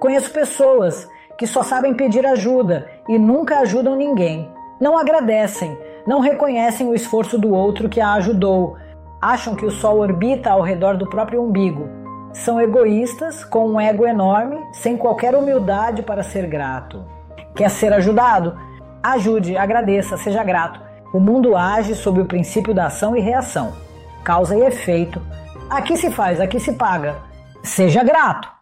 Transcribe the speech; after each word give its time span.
Conheço 0.00 0.32
pessoas 0.32 1.06
que 1.36 1.46
só 1.46 1.62
sabem 1.62 1.92
pedir 1.92 2.24
ajuda 2.24 2.88
e 3.06 3.18
nunca 3.18 3.60
ajudam 3.60 3.94
ninguém. 3.94 4.50
Não 4.80 4.96
agradecem, 4.96 5.78
não 6.06 6.20
reconhecem 6.20 6.88
o 6.88 6.94
esforço 6.94 7.38
do 7.38 7.52
outro 7.52 7.86
que 7.86 8.00
a 8.00 8.14
ajudou, 8.14 8.78
acham 9.20 9.54
que 9.54 9.66
o 9.66 9.70
sol 9.70 9.98
orbita 9.98 10.50
ao 10.50 10.62
redor 10.62 10.96
do 10.96 11.06
próprio 11.06 11.42
umbigo. 11.42 11.86
São 12.32 12.58
egoístas, 12.58 13.44
com 13.44 13.68
um 13.68 13.80
ego 13.80 14.06
enorme, 14.06 14.58
sem 14.72 14.96
qualquer 14.96 15.34
humildade 15.34 16.02
para 16.02 16.22
ser 16.22 16.46
grato. 16.46 17.04
Quer 17.54 17.68
ser 17.68 17.92
ajudado? 17.92 18.58
Ajude, 19.02 19.54
agradeça, 19.54 20.16
seja 20.16 20.42
grato. 20.42 20.80
O 21.12 21.20
mundo 21.20 21.54
age 21.54 21.94
sob 21.94 22.22
o 22.22 22.26
princípio 22.26 22.72
da 22.72 22.86
ação 22.86 23.14
e 23.14 23.20
reação, 23.20 23.74
causa 24.24 24.56
e 24.56 24.62
efeito. 24.62 25.20
Aqui 25.68 25.96
se 25.98 26.10
faz, 26.10 26.40
aqui 26.40 26.58
se 26.58 26.72
paga. 26.72 27.16
Seja 27.62 28.02
grato. 28.02 28.59